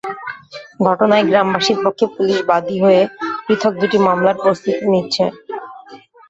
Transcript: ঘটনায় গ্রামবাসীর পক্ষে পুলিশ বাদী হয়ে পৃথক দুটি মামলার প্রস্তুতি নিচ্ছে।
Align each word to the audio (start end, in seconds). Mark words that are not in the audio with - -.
ঘটনায় 0.87 1.25
গ্রামবাসীর 1.29 1.77
পক্ষে 1.83 2.05
পুলিশ 2.15 2.39
বাদী 2.49 2.77
হয়ে 2.83 3.01
পৃথক 3.45 3.73
দুটি 3.81 3.97
মামলার 4.05 4.37
প্রস্তুতি 4.43 4.83
নিচ্ছে। 4.93 5.23